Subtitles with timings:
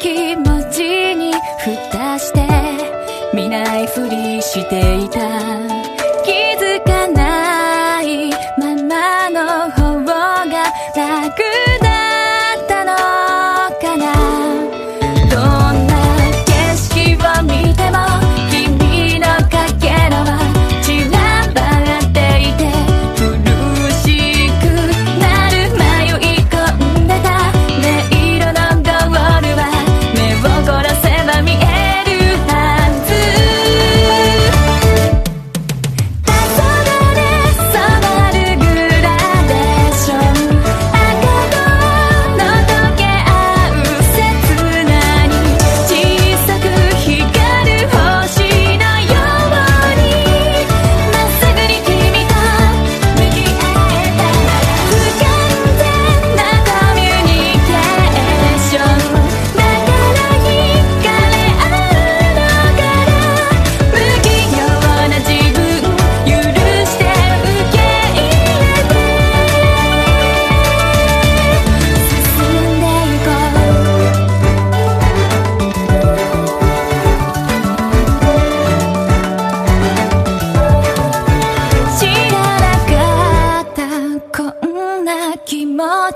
[0.00, 2.46] 気持ちに蓋して
[3.34, 5.53] 見ないふりしていた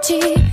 [0.01, 0.48] 记。